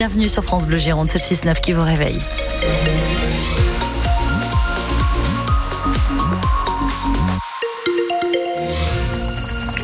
Bienvenue 0.00 0.28
sur 0.28 0.44
France 0.44 0.64
Bleu 0.64 0.78
Gironde, 0.78 1.08
c'est 1.10 1.18
le 1.18 1.52
6-9 1.52 1.60
qui 1.60 1.72
vous 1.72 1.82
réveille. 1.82 2.20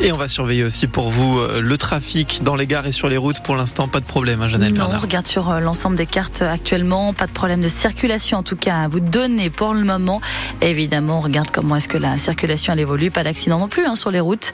Et 0.05 0.11
on 0.11 0.17
va 0.17 0.27
surveiller 0.27 0.63
aussi 0.63 0.85
pour 0.85 1.09
vous 1.09 1.39
euh, 1.39 1.59
le 1.59 1.77
trafic 1.79 2.43
dans 2.43 2.55
les 2.55 2.67
gares 2.67 2.85
et 2.85 2.91
sur 2.91 3.09
les 3.09 3.17
routes. 3.17 3.41
Pour 3.41 3.55
l'instant, 3.55 3.87
pas 3.87 4.01
de 4.01 4.05
problème, 4.05 4.39
hein, 4.39 4.47
Janelle 4.47 4.71
Non, 4.71 4.85
on 4.93 4.99
regarde 4.99 5.25
sur 5.25 5.49
euh, 5.49 5.59
l'ensemble 5.59 5.97
des 5.97 6.05
cartes 6.05 6.43
actuellement, 6.43 7.11
pas 7.11 7.25
de 7.25 7.31
problème 7.31 7.59
de 7.59 7.67
circulation 7.69 8.37
en 8.37 8.43
tout 8.43 8.55
cas 8.55 8.81
à 8.81 8.87
vous 8.87 8.99
donner 8.99 9.49
pour 9.49 9.73
le 9.73 9.83
moment. 9.83 10.21
Évidemment, 10.61 11.17
on 11.17 11.21
regarde 11.21 11.47
comment 11.51 11.77
est-ce 11.77 11.87
que 11.87 11.97
la 11.97 12.19
circulation 12.19 12.73
elle 12.73 12.81
évolue, 12.81 13.09
pas 13.09 13.23
d'accident 13.23 13.57
non 13.57 13.67
plus 13.67 13.83
hein, 13.87 13.95
sur 13.95 14.11
les 14.11 14.19
routes. 14.19 14.53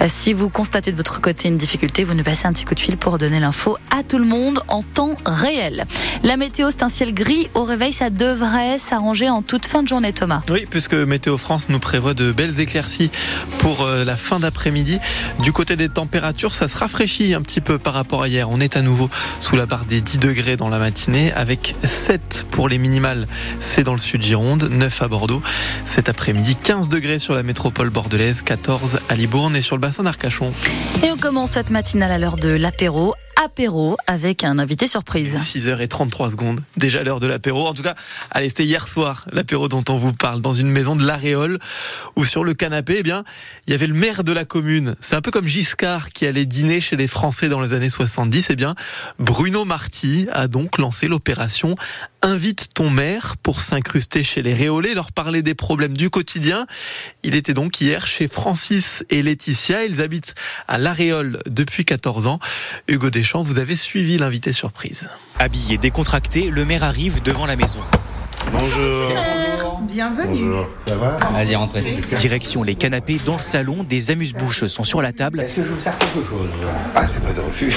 Euh, 0.00 0.06
Si 0.08 0.32
vous 0.32 0.48
constatez 0.48 0.90
de 0.90 0.96
votre 0.96 1.20
côté 1.20 1.46
une 1.46 1.58
difficulté, 1.58 2.02
vous 2.02 2.14
nous 2.14 2.24
passez 2.24 2.48
un 2.48 2.52
petit 2.52 2.64
coup 2.64 2.74
de 2.74 2.80
fil 2.80 2.96
pour 2.96 3.18
donner 3.18 3.38
l'info 3.38 3.78
à 3.96 4.02
tout 4.02 4.18
le 4.18 4.26
monde 4.26 4.64
en 4.66 4.82
temps 4.82 5.14
réel. 5.24 5.86
La 6.24 6.36
météo, 6.36 6.70
c'est 6.70 6.82
un 6.82 6.88
ciel 6.88 7.14
gris 7.14 7.50
au 7.54 7.62
réveil, 7.62 7.92
ça 7.92 8.10
devrait 8.10 8.80
s'arranger 8.80 9.30
en 9.30 9.42
toute 9.42 9.64
fin 9.64 9.84
de 9.84 9.88
journée, 9.88 10.12
Thomas. 10.12 10.42
Oui, 10.50 10.66
puisque 10.68 10.94
Météo 10.94 11.38
France 11.38 11.68
nous 11.68 11.78
prévoit 11.78 12.14
de 12.14 12.32
belles 12.32 12.58
éclaircies 12.58 13.12
pour 13.60 13.82
euh, 13.82 14.04
la 14.04 14.16
fin 14.16 14.40
d'après-midi. 14.40 14.87
Du 15.40 15.52
côté 15.52 15.76
des 15.76 15.88
températures, 15.88 16.54
ça 16.54 16.68
se 16.68 16.76
rafraîchit 16.76 17.34
un 17.34 17.42
petit 17.42 17.60
peu 17.60 17.78
par 17.78 17.94
rapport 17.94 18.22
à 18.22 18.28
hier. 18.28 18.48
On 18.50 18.60
est 18.60 18.76
à 18.76 18.82
nouveau 18.82 19.08
sous 19.40 19.56
la 19.56 19.66
barre 19.66 19.84
des 19.84 20.00
10 20.00 20.18
degrés 20.18 20.56
dans 20.56 20.68
la 20.68 20.78
matinée, 20.78 21.32
avec 21.32 21.74
7 21.84 22.46
pour 22.50 22.68
les 22.68 22.78
minimales, 22.78 23.26
c'est 23.58 23.82
dans 23.82 23.92
le 23.92 23.98
sud 23.98 24.22
Gironde, 24.22 24.68
9 24.70 25.02
à 25.02 25.08
Bordeaux. 25.08 25.42
Cet 25.84 26.08
après-midi, 26.08 26.56
15 26.56 26.88
degrés 26.88 27.18
sur 27.18 27.34
la 27.34 27.42
métropole 27.42 27.90
bordelaise, 27.90 28.42
14 28.42 29.00
à 29.08 29.14
Libourne 29.14 29.56
et 29.56 29.62
sur 29.62 29.76
le 29.76 29.80
bassin 29.80 30.02
d'Arcachon. 30.02 30.52
Et 31.04 31.10
on 31.10 31.16
commence 31.16 31.52
cette 31.52 31.70
matinale 31.70 32.12
à 32.12 32.18
l'heure 32.18 32.36
de 32.36 32.50
l'apéro. 32.50 33.14
Apéro 33.40 33.96
avec 34.08 34.42
un 34.42 34.58
invité 34.58 34.88
surprise. 34.88 35.36
6h33 35.36 36.32
secondes, 36.32 36.60
déjà 36.76 37.04
l'heure 37.04 37.20
de 37.20 37.28
l'apéro. 37.28 37.68
En 37.68 37.72
tout 37.72 37.84
cas, 37.84 37.94
allez, 38.32 38.48
c'était 38.48 38.64
hier 38.64 38.88
soir, 38.88 39.26
l'apéro 39.30 39.68
dont 39.68 39.84
on 39.88 39.96
vous 39.96 40.12
parle, 40.12 40.40
dans 40.40 40.54
une 40.54 40.68
maison 40.68 40.96
de 40.96 41.06
l'Aréole, 41.06 41.60
où 42.16 42.24
sur 42.24 42.42
le 42.42 42.54
canapé, 42.54 42.96
eh 42.98 43.02
bien, 43.04 43.22
il 43.68 43.70
y 43.70 43.74
avait 43.74 43.86
le 43.86 43.94
maire 43.94 44.24
de 44.24 44.32
la 44.32 44.44
commune. 44.44 44.96
C'est 44.98 45.14
un 45.14 45.20
peu 45.20 45.30
comme 45.30 45.46
Giscard 45.46 46.10
qui 46.10 46.26
allait 46.26 46.46
dîner 46.46 46.80
chez 46.80 46.96
les 46.96 47.06
Français 47.06 47.48
dans 47.48 47.60
les 47.60 47.74
années 47.74 47.88
70. 47.88 48.48
Eh 48.50 48.56
bien, 48.56 48.74
Bruno 49.20 49.64
Marty 49.64 50.26
a 50.32 50.48
donc 50.48 50.76
lancé 50.76 51.06
l'opération 51.06 51.76
Invite 52.20 52.74
ton 52.74 52.90
maire 52.90 53.36
pour 53.44 53.60
s'incruster 53.60 54.24
chez 54.24 54.42
les 54.42 54.52
Réolais, 54.52 54.92
leur 54.92 55.12
parler 55.12 55.42
des 55.42 55.54
problèmes 55.54 55.96
du 55.96 56.10
quotidien. 56.10 56.66
Il 57.22 57.36
était 57.36 57.54
donc 57.54 57.80
hier 57.80 58.08
chez 58.08 58.26
Francis 58.26 59.04
et 59.08 59.22
Laetitia. 59.22 59.84
Ils 59.84 60.00
habitent 60.00 60.34
à 60.66 60.78
l'Aréole 60.78 61.38
depuis 61.46 61.84
14 61.84 62.26
ans. 62.26 62.40
Hugo 62.88 63.10
Deschamps, 63.10 63.27
vous 63.36 63.58
avez 63.58 63.76
suivi 63.76 64.16
l'invité 64.16 64.52
surprise. 64.52 65.10
Habillé, 65.38 65.76
décontracté, 65.76 66.50
le 66.50 66.64
maire 66.64 66.82
arrive 66.82 67.22
devant 67.22 67.46
la 67.46 67.56
maison. 67.56 67.80
Bonjour. 68.50 69.80
Bienvenue. 69.82 70.40
Bonjour. 70.40 70.66
Ça 70.86 70.96
va 70.96 71.16
Vas-y, 71.32 71.54
rentrez. 71.54 71.98
Direction 72.16 72.62
les 72.62 72.74
canapés 72.74 73.18
dans 73.26 73.34
le 73.34 73.40
salon, 73.40 73.84
des 73.84 74.10
amuse-bouches 74.10 74.66
sont 74.66 74.84
sur 74.84 75.02
la 75.02 75.12
table. 75.12 75.40
Est-ce 75.40 75.54
que 75.54 75.64
je 75.64 75.68
vous 75.68 75.80
sers 75.80 75.96
quelque 75.98 76.26
chose? 76.26 76.48
Ah, 76.94 77.06
c'est 77.06 77.22
pas 77.22 77.32
de 77.32 77.40
refus. 77.40 77.74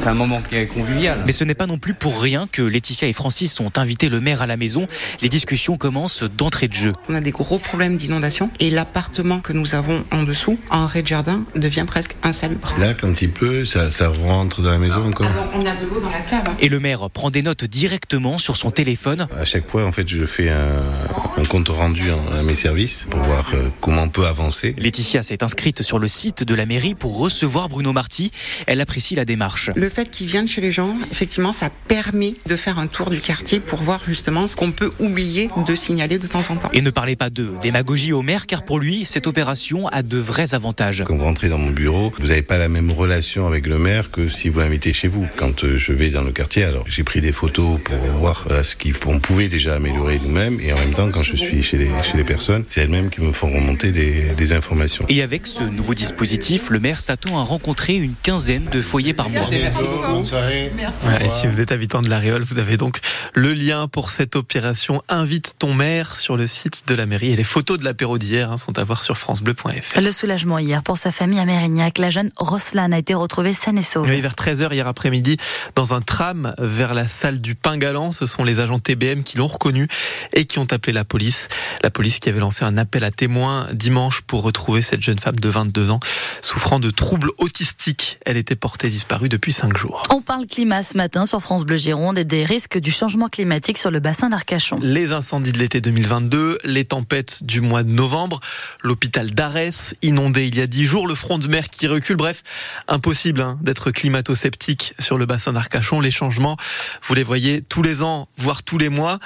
C'est 0.00 0.06
un 0.08 0.14
moment 0.14 0.40
qui 0.48 0.56
est 0.56 0.66
convivial. 0.66 1.18
Mais 1.26 1.32
ce 1.32 1.44
n'est 1.44 1.54
pas 1.54 1.66
non 1.66 1.78
plus 1.78 1.92
pour 1.94 2.20
rien 2.20 2.48
que 2.50 2.62
Laetitia 2.62 3.08
et 3.08 3.12
Francis 3.12 3.58
ont 3.60 3.70
invité 3.76 4.08
le 4.08 4.20
maire 4.20 4.42
à 4.42 4.46
la 4.46 4.56
maison. 4.56 4.86
Les 5.22 5.28
discussions 5.28 5.76
commencent 5.76 6.22
d'entrée 6.22 6.68
de 6.68 6.74
jeu. 6.74 6.92
On 7.08 7.14
a 7.14 7.20
des 7.20 7.30
gros 7.32 7.58
problèmes 7.58 7.96
d'inondation 7.96 8.50
et 8.60 8.70
l'appartement 8.70 9.40
que 9.40 9.52
nous 9.52 9.74
avons 9.74 10.04
en 10.12 10.22
dessous, 10.22 10.58
en 10.70 10.86
rez-de-jardin, 10.86 11.42
devient 11.56 11.84
presque 11.86 12.14
insalubre. 12.22 12.72
Là, 12.78 12.94
quand 12.94 13.20
il 13.22 13.30
pleut, 13.30 13.64
ça, 13.64 13.90
ça 13.90 14.08
rentre 14.08 14.62
dans 14.62 14.70
la 14.70 14.78
maison 14.78 15.04
encore 15.06 15.26
Alors, 15.26 15.48
on 15.54 15.60
a 15.66 15.74
de 15.74 15.86
l'eau 15.92 16.00
dans 16.00 16.10
la 16.10 16.20
cave. 16.20 16.44
hein. 16.48 16.56
Et 16.60 16.68
le 16.68 16.78
maire 16.80 17.10
prend 17.10 17.30
des 17.30 17.42
notes 17.42 17.64
directement 17.64 18.38
sur 18.38 18.56
son 18.56 18.70
téléphone. 18.70 19.26
À 19.38 19.44
chaque 19.44 19.68
fois, 19.68 19.84
en 19.84 19.92
fait, 19.92 20.08
je 20.08 20.24
fais 20.24 20.48
un, 20.48 21.42
un 21.42 21.44
compte 21.44 21.68
rendu 21.68 22.04
en- 22.10 22.38
à 22.38 22.42
mes 22.42 22.54
services 22.54 23.04
pour 23.10 23.20
voir 23.20 23.50
euh, 23.54 23.68
comment 23.80 24.02
on 24.02 24.08
peut 24.08 24.26
avancer. 24.26 24.74
Laetitia 24.78 25.22
s'est 25.22 25.42
inscrite 25.42 25.82
sur 25.82 25.98
le 25.98 26.08
site 26.08 26.44
de 26.44 26.54
la 26.54 26.66
mairie 26.66 26.94
pour 26.94 27.18
recevoir 27.18 27.68
Bruno 27.68 27.92
Marty. 27.92 28.30
Elle 28.66 28.80
apprécie 28.80 29.14
la 29.16 29.24
démarche. 29.24 29.70
Le 29.74 29.87
fait 29.90 30.10
qu'ils 30.10 30.26
viennent 30.26 30.48
chez 30.48 30.60
les 30.60 30.72
gens, 30.72 30.96
effectivement, 31.10 31.52
ça 31.52 31.70
permet 31.88 32.34
de 32.46 32.56
faire 32.56 32.78
un 32.78 32.86
tour 32.86 33.10
du 33.10 33.20
quartier 33.20 33.60
pour 33.60 33.80
voir 33.80 34.02
justement 34.06 34.46
ce 34.46 34.56
qu'on 34.56 34.72
peut 34.72 34.92
oublier 34.98 35.50
de 35.66 35.74
signaler 35.74 36.18
de 36.18 36.26
temps 36.26 36.50
en 36.50 36.56
temps. 36.56 36.70
Et 36.72 36.82
ne 36.82 36.90
parlez 36.90 37.16
pas 37.16 37.30
de 37.30 37.50
démagogie 37.62 38.12
au 38.12 38.22
maire, 38.22 38.46
car 38.46 38.64
pour 38.64 38.78
lui, 38.78 39.04
cette 39.04 39.26
opération 39.26 39.88
a 39.88 40.02
de 40.02 40.18
vrais 40.18 40.54
avantages. 40.54 41.04
Quand 41.06 41.16
vous 41.16 41.24
rentrez 41.24 41.48
dans 41.48 41.58
mon 41.58 41.70
bureau, 41.70 42.12
vous 42.18 42.28
n'avez 42.28 42.42
pas 42.42 42.58
la 42.58 42.68
même 42.68 42.90
relation 42.90 43.46
avec 43.46 43.66
le 43.66 43.78
maire 43.78 44.10
que 44.10 44.28
si 44.28 44.48
vous 44.48 44.60
l'invitez 44.60 44.92
chez 44.92 45.08
vous. 45.08 45.26
Quand 45.36 45.64
euh, 45.64 45.78
je 45.78 45.92
vais 45.92 46.10
dans 46.10 46.22
le 46.22 46.32
quartier, 46.32 46.64
alors 46.64 46.84
j'ai 46.88 47.04
pris 47.04 47.20
des 47.20 47.32
photos 47.32 47.78
pour 47.82 47.96
voir 48.18 48.44
voilà, 48.46 48.62
ce 48.62 48.74
qu'on 48.74 49.18
pouvait 49.20 49.48
déjà 49.48 49.76
améliorer 49.76 50.20
nous-mêmes. 50.22 50.58
Et 50.60 50.72
en 50.72 50.78
même 50.78 50.94
temps, 50.94 51.10
quand 51.10 51.22
je 51.22 51.36
suis 51.36 51.62
chez 51.62 51.78
les, 51.78 51.90
chez 52.02 52.16
les 52.16 52.24
personnes, 52.24 52.64
c'est 52.68 52.80
elles-mêmes 52.82 53.10
qui 53.10 53.20
me 53.20 53.32
font 53.32 53.50
remonter 53.50 53.92
des, 53.92 54.34
des 54.36 54.52
informations. 54.52 55.04
Et 55.08 55.22
avec 55.22 55.46
ce 55.46 55.64
nouveau 55.64 55.94
dispositif, 55.94 56.70
le 56.70 56.80
maire 56.80 57.00
s'attend 57.00 57.38
à 57.38 57.42
rencontrer 57.42 57.96
une 57.96 58.14
quinzaine 58.22 58.64
de 58.64 58.80
foyers 58.80 59.14
par 59.14 59.30
mois. 59.30 59.48
Bonne 59.80 60.24
soirée. 60.24 60.72
Ouais, 61.06 61.26
et 61.26 61.28
si 61.28 61.46
vous 61.46 61.60
êtes 61.60 61.70
habitant 61.70 62.00
de 62.00 62.08
l'Aréole, 62.08 62.42
vous 62.42 62.58
avez 62.58 62.76
donc 62.76 63.00
le 63.34 63.52
lien 63.52 63.86
pour 63.86 64.10
cette 64.10 64.34
opération 64.34 65.02
Invite 65.08 65.54
ton 65.58 65.72
maire 65.72 66.16
sur 66.16 66.36
le 66.36 66.48
site 66.48 66.84
de 66.88 66.94
la 66.94 67.06
mairie. 67.06 67.32
Et 67.32 67.36
les 67.36 67.44
photos 67.44 67.78
de 67.78 67.84
l'apéro 67.84 68.18
d'hier 68.18 68.50
hein, 68.50 68.56
sont 68.56 68.76
à 68.78 68.84
voir 68.84 69.04
sur 69.04 69.16
francebleu.fr. 69.16 70.00
Le 70.00 70.10
soulagement 70.10 70.58
hier 70.58 70.82
pour 70.82 70.98
sa 70.98 71.12
famille 71.12 71.38
à 71.38 71.44
Mérignac. 71.44 71.98
La 71.98 72.10
jeune 72.10 72.30
Roslan 72.36 72.90
a 72.90 72.98
été 72.98 73.14
retrouvée 73.14 73.52
saine 73.52 73.78
et 73.78 73.82
sauve. 73.82 74.08
Oui, 74.08 74.20
vers 74.20 74.34
13h 74.34 74.72
hier 74.72 74.88
après-midi, 74.88 75.36
dans 75.76 75.94
un 75.94 76.00
tram 76.00 76.54
vers 76.58 76.94
la 76.94 77.06
salle 77.06 77.40
du 77.40 77.54
Pain 77.54 77.76
Galant, 77.76 78.10
ce 78.10 78.26
sont 78.26 78.42
les 78.42 78.58
agents 78.58 78.80
TBM 78.80 79.22
qui 79.22 79.36
l'ont 79.36 79.46
reconnu 79.46 79.86
et 80.32 80.46
qui 80.46 80.58
ont 80.58 80.66
appelé 80.72 80.92
la 80.92 81.04
police. 81.04 81.48
La 81.84 81.90
police 81.90 82.18
qui 82.18 82.28
avait 82.28 82.40
lancé 82.40 82.64
un 82.64 82.78
appel 82.78 83.04
à 83.04 83.12
témoins 83.12 83.68
dimanche 83.72 84.22
pour 84.22 84.42
retrouver 84.42 84.82
cette 84.82 85.02
jeune 85.02 85.20
femme 85.20 85.38
de 85.38 85.48
22 85.48 85.90
ans 85.90 86.00
souffrant 86.42 86.80
de 86.80 86.90
troubles 86.90 87.30
autistiques. 87.38 88.18
Elle 88.26 88.36
était 88.36 88.56
portée 88.56 88.88
disparue 88.88 89.28
depuis 89.28 89.52
5 89.52 89.67
jours. 89.76 90.02
On 90.10 90.20
parle 90.20 90.46
climat 90.46 90.82
ce 90.82 90.96
matin 90.96 91.26
sur 91.26 91.40
France 91.40 91.64
Bleu 91.64 91.76
Gironde 91.76 92.18
et 92.18 92.24
des 92.24 92.44
risques 92.44 92.78
du 92.78 92.90
changement 92.90 93.28
climatique 93.28 93.78
sur 93.78 93.90
le 93.90 94.00
bassin 94.00 94.28
d'Arcachon. 94.28 94.78
Les 94.82 95.12
incendies 95.12 95.52
de 95.52 95.58
l'été 95.58 95.80
2022, 95.80 96.58
les 96.64 96.84
tempêtes 96.84 97.44
du 97.44 97.60
mois 97.60 97.82
de 97.82 97.90
novembre, 97.90 98.40
l'hôpital 98.82 99.30
d'Arès 99.30 99.94
inondé 100.02 100.46
il 100.46 100.56
y 100.56 100.60
a 100.60 100.66
dix 100.66 100.86
jours, 100.86 101.06
le 101.06 101.14
front 101.14 101.38
de 101.38 101.48
mer 101.48 101.68
qui 101.68 101.86
recule. 101.86 102.16
Bref, 102.16 102.42
impossible 102.88 103.40
hein, 103.40 103.58
d'être 103.62 103.90
climato-sceptique 103.90 104.94
sur 104.98 105.18
le 105.18 105.26
bassin 105.26 105.52
d'Arcachon. 105.52 106.00
Les 106.00 106.10
changements, 106.10 106.56
vous 107.02 107.14
les 107.14 107.22
voyez 107.22 107.60
tous 107.60 107.82
les 107.82 108.02
ans, 108.02 108.28
voire 108.38 108.62
tous 108.62 108.78
les 108.78 108.88
mois. 108.88 109.18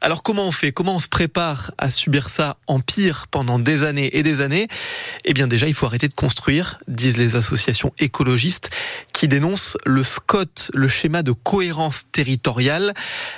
Alors 0.00 0.22
comment 0.22 0.46
on 0.46 0.52
fait? 0.52 0.72
Comment 0.72 0.96
on 0.96 1.00
se 1.00 1.08
prépare 1.08 1.72
à 1.78 1.90
subir 1.90 2.28
ça 2.28 2.56
en 2.66 2.80
pire 2.80 3.26
pendant 3.30 3.58
des 3.58 3.82
années 3.82 4.16
et 4.16 4.22
des 4.22 4.40
années? 4.40 4.68
Eh 5.24 5.32
bien 5.32 5.46
déjà, 5.46 5.66
il 5.66 5.74
faut 5.74 5.86
arrêter 5.86 6.08
de 6.08 6.14
construire, 6.14 6.78
disent 6.88 7.16
les 7.16 7.36
associations 7.36 7.92
écologistes 7.98 8.70
qui 9.12 9.28
dénoncent 9.28 9.76
le 9.86 10.04
SCOT, 10.04 10.70
le 10.74 10.88
schéma 10.88 11.22
de 11.22 11.32
cohérence 11.32 12.06
territoriale. 12.12 12.92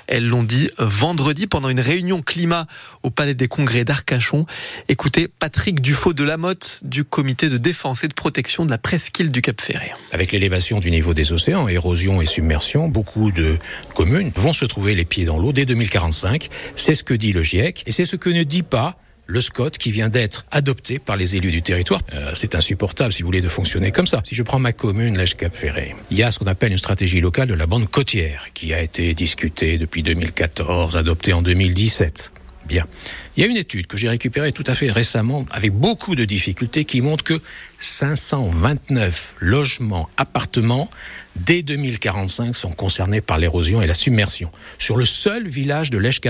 Elles 0.07 0.27
l'ont 0.27 0.43
dit 0.43 0.71
vendredi 0.79 1.47
pendant 1.47 1.69
une 1.69 1.81
réunion 1.81 2.23
climat 2.23 2.67
au 3.03 3.11
Palais 3.11 3.35
des 3.35 3.49
Congrès 3.49 3.85
d'Arcachon. 3.85 4.47
Écoutez 4.89 5.29
Patrick 5.29 5.81
Dufaux 5.81 6.15
de 6.15 6.25
Lamotte 6.25 6.81
du 6.83 7.05
comité 7.05 7.49
de 7.49 7.59
défense 7.59 8.03
et 8.03 8.09
de 8.09 8.15
protection 8.15 8.65
de 8.65 8.71
la 8.71 8.79
presqu'île 8.79 9.31
du 9.31 9.43
Cap 9.43 9.61
Ferré. 9.61 9.93
Avec 10.13 10.33
l'élévation 10.33 10.81
du 10.81 10.91
niveau 10.91 11.15
des 11.15 11.33
océans, 11.33 11.69
érosion 11.69 12.21
et 12.23 12.27
submersion, 12.27 12.89
beaucoup 12.89 13.31
de 13.31 13.59
communes 13.95 14.33
vont 14.35 14.53
se 14.53 14.65
trouver 14.65 14.95
les 14.95 15.05
pieds 15.05 15.27
dans 15.27 15.39
l'eau 15.39 15.53
dès 15.53 15.67
2045. 15.67 16.49
C'est 16.77 16.95
ce 16.95 17.05
que 17.05 17.15
dit 17.15 17.33
le 17.33 17.43
GIEC 17.43 17.85
et 17.87 17.93
c'est 17.93 18.07
ce 18.07 18.17
que 18.17 18.31
ne 18.31 18.43
dit 18.43 18.63
pas 18.63 18.97
le 19.29 19.41
SCOT 19.43 19.71
qui 19.79 19.93
vient 19.93 20.09
d'être 20.09 20.47
adopté 20.51 20.99
par 20.99 21.17
les 21.17 21.37
élus 21.37 21.53
du 21.53 21.63
territoire. 21.63 22.01
Euh, 22.15 22.33
c'est 22.35 22.55
insupportable, 22.55 23.13
si 23.13 23.23
vous 23.23 23.29
voulez, 23.29 23.43
de 23.43 23.49
fonctionner 23.49 23.93
comme 23.93 24.07
ça. 24.07 24.23
Si 24.25 24.35
je 24.35 24.43
prends 24.43 24.59
ma 24.59 24.73
commune, 24.73 25.17
l'Èche 25.17 25.37
Cap 25.37 25.55
Ferré, 25.55 25.95
il 26.11 26.17
y 26.17 26.23
a 26.23 26.31
ce 26.31 26.39
qu'on 26.39 26.47
appelle 26.47 26.73
une 26.73 26.79
stratégie 26.79 27.21
locale 27.21 27.47
de 27.47 27.55
la 27.55 27.67
bande 27.67 27.89
côtière 27.89 28.47
qui 28.55 28.73
a 28.73 28.81
été 28.81 29.13
discutée 29.13 29.77
depuis 29.77 30.03
2014, 30.03 30.97
adoptée 30.97 31.35
en 31.35 31.43
2017. 31.43 32.33
Il 32.71 33.43
y 33.43 33.45
a 33.45 33.47
une 33.47 33.57
étude 33.57 33.87
que 33.87 33.97
j'ai 33.97 34.09
récupérée 34.09 34.53
tout 34.53 34.65
à 34.67 34.75
fait 34.75 34.91
récemment, 34.91 35.47
avec 35.51 35.73
beaucoup 35.73 36.15
de 36.15 36.25
difficultés, 36.25 36.85
qui 36.85 37.01
montre 37.01 37.25
que 37.25 37.41
529 37.81 39.35
logements, 39.41 40.09
appartements, 40.17 40.91
dès 41.37 41.63
2045 41.63 42.55
sont 42.57 42.73
concernés 42.73 43.21
par 43.21 43.39
l'érosion 43.39 43.81
et 43.81 43.87
la 43.87 43.95
submersion. 43.95 44.51
Sur 44.79 44.97
le 44.97 45.05
seul 45.05 45.49
village 45.49 45.91
de 45.91 45.99
lèche 45.99 46.21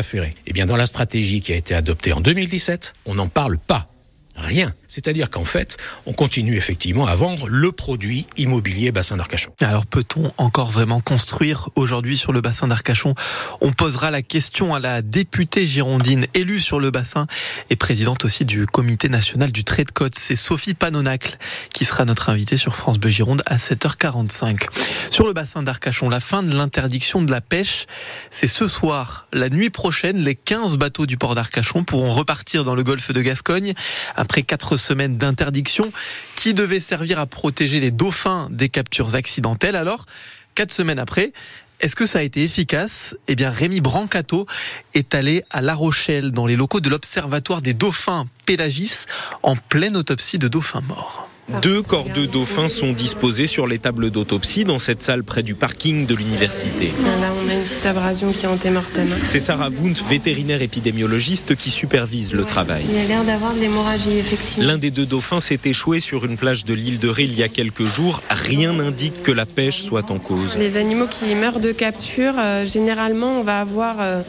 Eh 0.47 0.53
bien, 0.53 0.67
dans 0.67 0.77
la 0.77 0.87
stratégie 0.87 1.41
qui 1.41 1.53
a 1.53 1.57
été 1.57 1.75
adoptée 1.75 2.13
en 2.13 2.21
2017, 2.21 2.95
on 3.07 3.15
n'en 3.15 3.29
parle 3.29 3.59
pas. 3.59 3.91
Rien. 4.37 4.75
C'est-à-dire 4.89 5.29
qu'en 5.29 5.45
fait, 5.45 5.77
on 6.07 6.15
continue 6.15 6.57
effectivement 6.57 7.07
à 7.07 7.15
vendre 7.15 7.49
le 7.49 7.71
produit 7.73 8.27
immobilier 8.39 8.91
bassin 8.91 9.19
d'Arcachon. 9.19 9.53
Alors 9.61 9.87
peut-on 9.87 10.33
encore 10.39 10.71
vraiment 10.71 11.01
construire 11.01 11.69
aujourd'hui 11.77 12.17
sur 12.17 12.33
le 12.33 12.41
bassin 12.41 12.67
d'Arcachon? 12.67 13.15
On 13.61 13.73
posera 13.73 14.11
la 14.11 14.23
question 14.23 14.75
à 14.75 14.81
la 14.81 15.03
députée 15.03 15.69
girondine 15.69 16.27
élue 16.33 16.59
sur 16.59 16.81
le 16.81 16.91
bassin 16.91 17.27
et 17.69 17.77
présidente 17.77 18.25
aussi 18.25 18.47
du 18.47 18.67
comité 18.67 19.11
national 19.11 19.53
du 19.53 19.63
trait 19.63 19.85
de 19.85 19.91
côte. 19.91 20.15
C'est 20.15 20.37
Sophie 20.37 20.73
Panonacle 20.73 21.37
qui 21.75 21.85
sera 21.85 22.07
notre 22.07 22.31
invitée 22.31 22.57
sur 22.57 22.75
France 22.75 22.99
Bleu 22.99 23.11
Gironde 23.11 23.43
à 23.45 23.57
7h45. 23.59 24.69
Sur 25.11 25.27
le 25.27 25.35
bassin 25.35 25.63
d'Arcachon, 25.63 26.09
la 26.09 26.21
fin 26.21 26.43
de 26.43 26.55
l'interdiction 26.55 27.21
de 27.21 27.31
la 27.31 27.43
pêche, 27.43 27.85
c'est 28.31 28.47
ce 28.47 28.67
soir. 28.67 29.27
La 29.35 29.51
nuit 29.51 29.69
prochaine, 29.69 30.17
les 30.17 30.35
15 30.35 30.79
bateaux 30.79 31.05
du 31.05 31.19
port 31.19 31.35
d'Arcachon 31.35 31.85
pourront 31.85 32.13
repartir 32.13 32.65
dans 32.65 32.75
le 32.75 32.83
golfe 32.83 33.13
de 33.13 33.21
Gascogne 33.21 33.75
après 34.17 34.43
quatre 34.43 34.78
semaines 34.79 35.19
d'interdiction 35.19 35.93
qui 36.35 36.55
devait 36.55 36.81
servir 36.81 37.19
à 37.19 37.27
protéger 37.27 37.81
les 37.81 37.91
dauphins 37.91 38.49
des 38.51 38.69
captures 38.69 39.15
accidentelles. 39.15 39.77
Alors, 39.77 40.07
quatre 40.55 40.73
semaines 40.73 40.99
après, 40.99 41.33
est-ce 41.81 41.95
que 41.95 42.07
ça 42.07 42.19
a 42.19 42.23
été 42.23 42.43
efficace? 42.43 43.17
Eh 43.29 43.37
bien, 43.37 43.51
Rémi 43.51 43.81
Brancato 43.81 44.47
est 44.95 45.15
allé 45.15 45.45
à 45.51 45.61
La 45.61 45.75
Rochelle, 45.75 46.33
dans 46.33 46.47
les 46.47 46.57
locaux 46.57 46.81
de 46.81 46.91
l'Observatoire 46.91 47.63
des 47.63 47.75
dauphins 47.75 48.27
Pélagis, 48.47 49.05
en 49.43 49.55
pleine 49.55 49.97
autopsie 49.97 50.39
de 50.39 50.49
dauphins 50.49 50.81
morts. 50.81 51.28
Deux 51.63 51.81
corps 51.81 52.11
de 52.15 52.27
dauphins 52.27 52.69
sont 52.69 52.93
disposés 52.93 53.47
sur 53.47 53.67
les 53.67 53.79
tables 53.79 54.11
d'autopsie 54.11 54.65
dans 54.65 54.79
cette 54.79 55.01
salle 55.01 55.25
près 55.25 55.43
du 55.43 55.55
parking 55.55 56.05
de 56.05 56.15
l'université. 56.15 56.93
Là, 57.21 57.33
on 57.43 57.49
a 57.49 57.55
une 57.55 57.63
petite 57.63 57.87
abrasion 57.87 58.31
qui 58.31 58.45
est 58.45 58.49
antémortem. 58.49 59.09
C'est 59.23 59.41
Sarah 59.41 59.71
Wundt, 59.71 60.03
vétérinaire 60.11 60.61
épidémiologiste, 60.61 61.57
qui 61.57 61.71
supervise 61.71 62.35
le 62.35 62.45
travail. 62.45 62.85
Il 62.87 62.99
a 62.99 63.05
l'air 63.05 63.25
d'avoir 63.25 63.55
de 63.55 63.61
l'hémorragie, 63.61 64.19
effectivement. 64.19 64.67
L'un 64.67 64.77
des 64.77 64.91
deux 64.91 65.07
dauphins 65.07 65.41
s'est 65.41 65.61
échoué 65.65 66.01
sur 66.01 66.27
une 66.27 66.37
plage 66.37 66.67
de 66.67 66.75
l'île 66.75 66.99
de 66.99 67.09
Ré 67.09 67.23
il 67.23 67.35
y 67.35 67.43
a 67.43 67.49
quelques 67.49 67.85
jours. 67.85 68.23
Rien 68.29 68.75
n'indique 68.75 69.23
que 69.23 69.33
la 69.33 69.47
pêche 69.47 69.81
soit 69.81 70.11
en 70.11 70.19
cause. 70.19 70.55
Les 70.59 70.77
animaux 70.77 71.07
qui 71.07 71.35
meurent 71.35 71.61
de 71.61 71.73
capture, 71.73 72.35
euh, 72.37 72.67
généralement, 72.67 73.39
on 73.39 73.43
va 73.43 73.61
avoir 73.61 73.97
euh, 74.01 74.21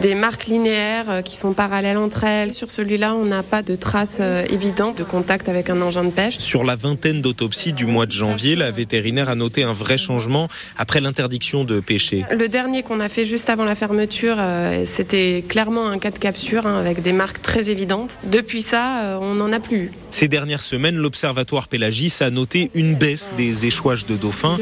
des 0.00 0.14
marques 0.14 0.46
linéaires 0.46 1.10
euh, 1.10 1.22
qui 1.22 1.36
sont 1.36 1.54
parallèles 1.54 1.98
entre 1.98 2.22
elles. 2.22 2.52
Sur 2.52 2.70
celui-là, 2.70 3.14
on 3.14 3.24
n'a 3.24 3.42
pas 3.42 3.62
de 3.62 3.74
traces 3.74 4.20
évidentes 4.48 4.98
de 4.98 5.04
contact 5.04 5.48
avec 5.48 5.70
un 5.70 5.82
engin 5.82 6.04
de 6.04 6.10
pêche. 6.10 6.38
Sur 6.38 6.67
la 6.68 6.76
vingtaine 6.76 7.22
d'autopsies 7.22 7.72
du 7.72 7.86
mois 7.86 8.04
de 8.04 8.12
janvier, 8.12 8.54
la 8.54 8.70
vétérinaire 8.70 9.30
a 9.30 9.34
noté 9.34 9.64
un 9.64 9.72
vrai 9.72 9.96
changement 9.96 10.48
après 10.76 11.00
l'interdiction 11.00 11.64
de 11.64 11.80
pêcher. 11.80 12.26
Le 12.30 12.46
dernier 12.46 12.82
qu'on 12.82 13.00
a 13.00 13.08
fait 13.08 13.24
juste 13.24 13.48
avant 13.48 13.64
la 13.64 13.74
fermeture, 13.74 14.36
euh, 14.38 14.84
c'était 14.84 15.42
clairement 15.48 15.88
un 15.88 15.98
cas 15.98 16.10
de 16.10 16.18
capture 16.18 16.66
hein, 16.66 16.78
avec 16.78 17.00
des 17.00 17.12
marques 17.12 17.40
très 17.40 17.70
évidentes. 17.70 18.18
Depuis 18.24 18.60
ça, 18.60 19.02
euh, 19.02 19.18
on 19.18 19.34
n'en 19.36 19.50
a 19.50 19.60
plus. 19.60 19.92
Ces 20.18 20.26
dernières 20.26 20.62
semaines, 20.62 20.96
l'Observatoire 20.96 21.68
Pélagis 21.68 22.12
a 22.18 22.30
noté 22.30 22.72
une 22.74 22.96
baisse 22.96 23.30
des 23.36 23.66
échouages 23.66 24.04
de 24.04 24.16
dauphins. 24.16 24.58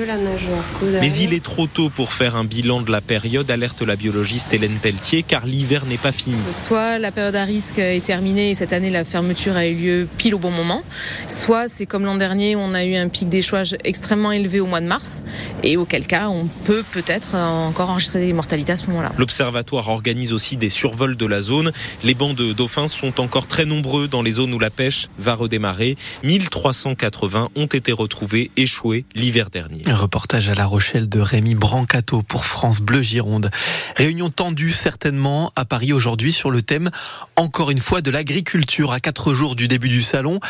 Mais 1.00 1.10
il 1.14 1.32
est 1.32 1.42
trop 1.42 1.66
tôt 1.66 1.88
pour 1.88 2.12
faire 2.12 2.36
un 2.36 2.44
bilan 2.44 2.82
de 2.82 2.92
la 2.92 3.00
période, 3.00 3.50
alerte 3.50 3.80
la 3.80 3.96
biologiste 3.96 4.52
Hélène 4.52 4.76
Pelletier, 4.82 5.22
car 5.22 5.46
l'hiver 5.46 5.86
n'est 5.86 5.96
pas 5.96 6.12
fini. 6.12 6.36
Soit 6.50 6.98
la 6.98 7.10
période 7.10 7.36
à 7.36 7.44
risque 7.44 7.78
est 7.78 8.04
terminée 8.04 8.50
et 8.50 8.54
cette 8.54 8.74
année 8.74 8.90
la 8.90 9.02
fermeture 9.02 9.56
a 9.56 9.66
eu 9.66 9.74
lieu 9.74 10.08
pile 10.18 10.34
au 10.34 10.38
bon 10.38 10.50
moment, 10.50 10.82
soit 11.26 11.68
c'est 11.68 11.86
comme 11.86 12.04
l'an 12.04 12.16
dernier, 12.16 12.54
on 12.54 12.74
a 12.74 12.84
eu 12.84 12.94
un 12.94 13.08
pic 13.08 13.30
d'échouage 13.30 13.78
extrêmement 13.82 14.32
élevé 14.32 14.60
au 14.60 14.66
mois 14.66 14.82
de 14.82 14.86
mars 14.86 15.22
et 15.62 15.78
auquel 15.78 16.06
cas 16.06 16.28
on 16.28 16.48
peut 16.66 16.84
peut-être 16.92 17.34
encore 17.34 17.88
enregistrer 17.88 18.26
des 18.26 18.34
mortalités 18.34 18.72
à 18.72 18.76
ce 18.76 18.88
moment-là. 18.88 19.12
L'Observatoire 19.16 19.88
organise 19.88 20.34
aussi 20.34 20.58
des 20.58 20.68
survols 20.68 21.16
de 21.16 21.24
la 21.24 21.40
zone. 21.40 21.72
Les 22.04 22.12
bancs 22.12 22.36
de 22.36 22.52
dauphins 22.52 22.88
sont 22.88 23.22
encore 23.22 23.46
très 23.46 23.64
nombreux 23.64 24.06
dans 24.06 24.20
les 24.20 24.32
zones 24.32 24.52
où 24.52 24.58
la 24.58 24.68
pêche 24.68 25.08
va 25.18 25.34
redémarrer. 25.46 25.96
1380 26.24 27.50
ont 27.54 27.66
été 27.66 27.92
retrouvés 27.92 28.50
échoués 28.56 29.04
l'hiver 29.14 29.48
dernier. 29.48 29.82
Un 29.86 29.94
reportage 29.94 30.48
à 30.48 30.54
La 30.54 30.66
Rochelle 30.66 31.08
de 31.08 31.20
Rémi 31.20 31.54
Brancato 31.54 32.22
pour 32.22 32.44
France 32.44 32.80
Bleu 32.80 33.00
Gironde. 33.00 33.50
Réunion 33.94 34.28
tendue 34.28 34.72
certainement 34.72 35.52
à 35.54 35.64
Paris 35.64 35.92
aujourd'hui 35.92 36.32
sur 36.32 36.50
le 36.50 36.62
thème 36.62 36.90
encore 37.36 37.70
une 37.70 37.78
fois 37.78 38.00
de 38.00 38.10
l'agriculture. 38.10 38.90
À 38.90 38.98
quatre 38.98 39.34
jours 39.34 39.54
du 39.54 39.68
début 39.68 39.88
du 39.88 40.02
salon, 40.02 40.40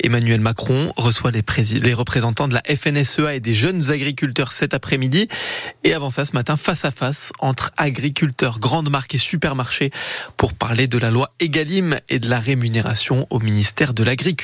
Emmanuel 0.00 0.40
Macron 0.40 0.92
reçoit 0.96 1.32
les, 1.32 1.42
les 1.82 1.94
représentants 1.94 2.46
de 2.46 2.54
la 2.54 2.62
FNSEA 2.62 3.34
et 3.34 3.40
des 3.40 3.54
jeunes 3.54 3.90
agriculteurs 3.90 4.52
cet 4.52 4.72
après-midi. 4.72 5.26
Et 5.82 5.94
avant 5.94 6.10
ça, 6.10 6.24
ce 6.24 6.32
matin, 6.32 6.56
face 6.56 6.84
à 6.84 6.92
face 6.92 7.32
entre 7.40 7.72
agriculteurs, 7.76 8.60
grandes 8.60 8.90
marques 8.90 9.16
et 9.16 9.18
supermarchés 9.18 9.90
pour 10.36 10.54
parler 10.54 10.86
de 10.86 10.98
la 10.98 11.10
loi 11.10 11.32
Egalim 11.40 11.98
et 12.08 12.20
de 12.20 12.28
la 12.28 12.38
rémunération 12.38 13.26
au 13.30 13.40
ministère 13.40 13.94
de 13.94 14.04
l'Agriculture. 14.04 14.43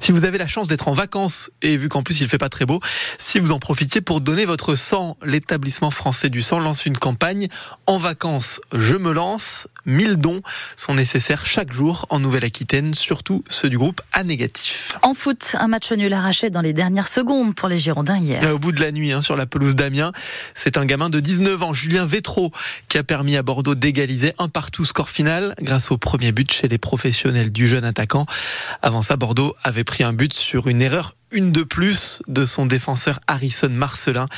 Si 0.00 0.12
vous 0.12 0.24
avez 0.24 0.38
la 0.38 0.46
chance 0.46 0.68
d'être 0.68 0.88
en 0.88 0.92
vacances, 0.92 1.50
et 1.62 1.76
vu 1.76 1.88
qu'en 1.88 2.02
plus 2.02 2.20
il 2.20 2.28
fait 2.28 2.38
pas 2.38 2.48
très 2.48 2.66
beau, 2.66 2.80
si 3.18 3.38
vous 3.38 3.52
en 3.52 3.58
profitiez 3.58 4.00
pour 4.00 4.20
donner 4.20 4.44
votre 4.44 4.74
sang, 4.74 5.16
l'établissement 5.24 5.90
français 5.90 6.28
du 6.28 6.42
sang 6.42 6.58
lance 6.58 6.86
une 6.86 6.98
campagne 6.98 7.48
en 7.86 7.98
vacances, 7.98 8.60
je 8.72 8.96
me 8.96 9.12
lance. 9.12 9.68
1000 9.86 10.16
dons 10.16 10.42
sont 10.76 10.94
nécessaires 10.94 11.46
chaque 11.46 11.72
jour 11.72 12.06
en 12.10 12.20
Nouvelle-Aquitaine, 12.20 12.94
surtout 12.94 13.44
ceux 13.48 13.68
du 13.68 13.78
groupe 13.78 14.00
A 14.12 14.24
négatif. 14.24 14.98
En 15.02 15.14
foot, 15.14 15.56
un 15.58 15.68
match 15.68 15.92
nul 15.92 16.12
arraché 16.12 16.50
dans 16.50 16.60
les 16.60 16.72
dernières 16.72 17.08
secondes 17.08 17.54
pour 17.54 17.68
les 17.68 17.78
Girondins 17.78 18.18
hier. 18.18 18.42
Au 18.52 18.58
bout 18.58 18.72
de 18.72 18.80
la 18.80 18.92
nuit, 18.92 19.12
hein, 19.12 19.20
sur 19.20 19.36
la 19.36 19.46
pelouse 19.46 19.76
d'Amiens, 19.76 20.12
c'est 20.54 20.78
un 20.78 20.84
gamin 20.84 21.10
de 21.10 21.20
19 21.20 21.62
ans, 21.62 21.72
Julien 21.72 22.06
Vétro, 22.06 22.52
qui 22.88 22.98
a 22.98 23.04
permis 23.04 23.36
à 23.36 23.42
Bordeaux 23.42 23.74
d'égaliser 23.74 24.32
un 24.38 24.48
partout 24.48 24.84
score 24.84 25.08
final 25.08 25.54
grâce 25.60 25.90
au 25.90 25.98
premier 25.98 26.32
but 26.32 26.52
chez 26.52 26.68
les 26.68 26.78
professionnels 26.78 27.52
du 27.52 27.66
jeune 27.66 27.84
attaquant. 27.84 28.26
Avant 28.82 29.02
ça, 29.02 29.16
Bordeaux 29.16 29.54
avait 29.62 29.84
pris 29.84 30.04
un 30.04 30.12
but 30.12 30.32
sur 30.32 30.68
une 30.68 30.82
erreur 30.82 31.16
une 31.34 31.50
de 31.50 31.64
plus 31.64 32.22
de 32.28 32.46
son 32.46 32.64
défenseur 32.64 33.20
Harrison 33.26 33.68
Marcelin. 33.68 34.28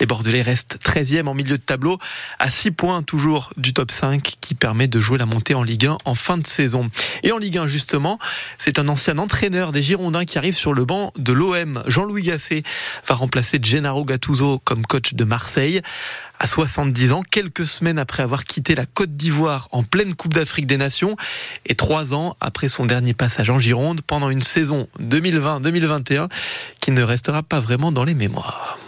Les 0.00 0.06
Bordelais 0.06 0.42
restent 0.42 0.78
13e 0.82 1.26
en 1.26 1.34
milieu 1.34 1.58
de 1.58 1.62
tableau, 1.62 1.98
à 2.38 2.48
6 2.48 2.70
points 2.70 3.02
toujours 3.02 3.52
du 3.56 3.72
top 3.72 3.90
5 3.90 4.36
qui 4.40 4.54
permet 4.54 4.86
de 4.86 5.00
jouer 5.00 5.18
la 5.18 5.26
montée 5.26 5.54
en 5.54 5.64
Ligue 5.64 5.86
1 5.86 5.98
en 6.04 6.14
fin 6.14 6.38
de 6.38 6.46
saison. 6.46 6.88
Et 7.24 7.32
en 7.32 7.38
Ligue 7.38 7.58
1 7.58 7.66
justement, 7.66 8.20
c'est 8.58 8.78
un 8.78 8.88
ancien 8.88 9.18
entraîneur 9.18 9.72
des 9.72 9.82
Girondins 9.82 10.24
qui 10.24 10.38
arrive 10.38 10.54
sur 10.54 10.72
le 10.72 10.84
banc 10.84 11.12
de 11.18 11.32
l'OM. 11.32 11.82
Jean-Louis 11.86 12.22
Gasset 12.22 12.62
va 13.08 13.16
remplacer 13.16 13.58
Gennaro 13.60 14.04
Gattuso 14.04 14.60
comme 14.60 14.86
coach 14.86 15.14
de 15.14 15.24
Marseille. 15.24 15.82
À 16.38 16.46
70 16.46 17.12
ans, 17.12 17.22
quelques 17.22 17.66
semaines 17.66 17.98
après 17.98 18.22
avoir 18.22 18.44
quitté 18.44 18.74
la 18.74 18.84
Côte 18.84 19.16
d'Ivoire 19.16 19.68
en 19.72 19.82
pleine 19.82 20.14
Coupe 20.14 20.34
d'Afrique 20.34 20.66
des 20.66 20.76
Nations 20.76 21.16
et 21.64 21.74
trois 21.74 22.14
ans 22.14 22.36
après 22.40 22.68
son 22.68 22.84
dernier 22.84 23.14
passage 23.14 23.48
en 23.48 23.58
Gironde 23.58 24.02
pendant 24.02 24.28
une 24.28 24.42
saison 24.42 24.86
2020-2021 25.00 26.28
qui 26.80 26.90
ne 26.90 27.02
restera 27.02 27.42
pas 27.42 27.60
vraiment 27.60 27.90
dans 27.90 28.04
les 28.04 28.14
mémoires. 28.14 28.78